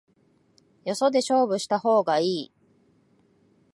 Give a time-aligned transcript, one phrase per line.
[0.83, 2.51] よそで勝負した方がいい